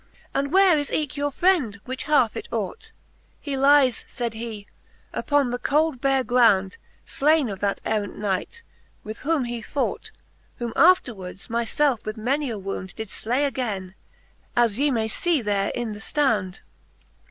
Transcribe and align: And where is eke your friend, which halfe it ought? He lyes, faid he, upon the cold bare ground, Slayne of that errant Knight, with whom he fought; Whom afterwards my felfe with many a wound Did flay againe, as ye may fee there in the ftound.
And 0.33 0.51
where 0.51 0.79
is 0.79 0.91
eke 0.91 1.15
your 1.15 1.29
friend, 1.29 1.79
which 1.85 2.05
halfe 2.05 2.35
it 2.35 2.47
ought? 2.51 2.91
He 3.39 3.55
lyes, 3.55 4.03
faid 4.07 4.33
he, 4.33 4.65
upon 5.13 5.51
the 5.51 5.59
cold 5.59 6.01
bare 6.01 6.23
ground, 6.23 6.77
Slayne 7.05 7.49
of 7.49 7.59
that 7.59 7.79
errant 7.85 8.17
Knight, 8.17 8.63
with 9.03 9.19
whom 9.19 9.43
he 9.43 9.61
fought; 9.61 10.09
Whom 10.55 10.73
afterwards 10.75 11.51
my 11.51 11.65
felfe 11.65 12.03
with 12.03 12.17
many 12.17 12.49
a 12.49 12.57
wound 12.57 12.95
Did 12.95 13.11
flay 13.11 13.45
againe, 13.45 13.93
as 14.55 14.79
ye 14.79 14.89
may 14.89 15.07
fee 15.07 15.43
there 15.43 15.69
in 15.75 15.93
the 15.93 15.99
ftound. 15.99 16.61